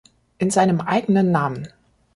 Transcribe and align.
In 0.39 0.49
seinem 0.49 0.81
eigenen 0.81 1.29
Namen. 1.31 1.67